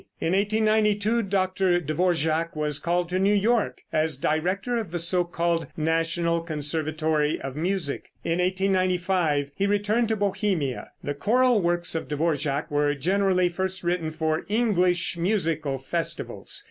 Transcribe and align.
In 0.19 0.33
1892 0.33 1.21
Dr. 1.21 1.79
Dvorak 1.79 2.55
was 2.55 2.79
called 2.79 3.07
to 3.09 3.19
New 3.19 3.35
York 3.35 3.83
as 3.93 4.17
director 4.17 4.79
of 4.79 4.89
the 4.89 4.97
so 4.97 5.23
called 5.23 5.67
National 5.77 6.41
Conservatory 6.41 7.39
of 7.39 7.55
Music. 7.55 8.09
In 8.23 8.39
1895 8.39 9.51
he 9.55 9.67
returned 9.67 10.09
to 10.09 10.15
Bohemia. 10.15 10.89
The 11.03 11.13
choral 11.13 11.61
works 11.61 11.93
of 11.93 12.07
Dvorak 12.07 12.71
were 12.71 12.95
generally 12.95 13.47
first 13.49 13.83
written 13.83 14.09
for 14.09 14.43
English 14.49 15.17
musical 15.17 15.77
festivals. 15.77 16.59